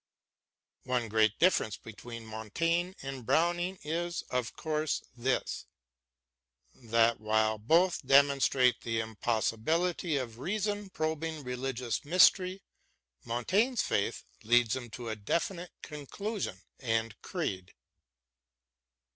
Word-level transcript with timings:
One 0.85 1.09
great 1.09 1.37
difference 1.37 1.77
between 1.77 2.25
Montaigne 2.25 2.93
and 3.03 3.23
Browning 3.23 3.77
is, 3.83 4.23
of 4.31 4.55
course, 4.55 5.03
this: 5.15 5.67
that 6.73 7.19
while 7.19 7.59
both 7.59 8.03
demonstrate 8.03 8.81
the 8.81 8.99
impossibility 8.99 10.17
of 10.17 10.39
reason 10.39 10.89
probing 10.89 11.43
religious 11.43 12.03
mystery, 12.03 12.63
Montaigne's 13.25 13.83
/a/^A 13.83 14.23
leads 14.43 14.75
him 14.75 14.89
to 14.89 15.09
a 15.09 15.15
definite 15.15 15.69
conclusion 15.83 16.63
and 16.79 17.15
creed. 17.21 17.75